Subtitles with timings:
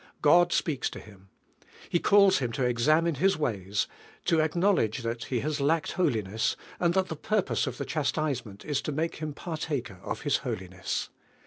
[0.23, 1.29] God speaks to him.
[1.87, 3.85] He calls him to exam ine His ways,
[4.25, 7.77] to acknowledge that he has lacked holiness, and that the purpose of <l» MVOTE ui.ai.ing.
[7.77, 11.09] the chastisement is to make him partaker of His holiness.